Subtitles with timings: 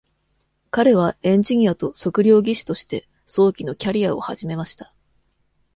[0.71, 4.95] 彼はエンジニアと測量技師として早期のキャリヤを始めました。